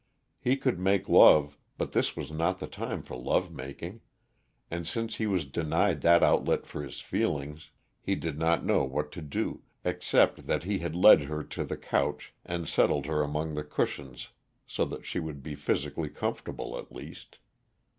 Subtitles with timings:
[0.39, 4.01] He could make love but this was not the time for love making;
[4.71, 7.69] and since he was denied that outlet for his feelings,
[8.01, 12.33] he did not know what to do, except that he led her to the couch,
[12.43, 14.29] and settled her among the cushions
[14.65, 17.37] so that she would be physically comfortable, at least.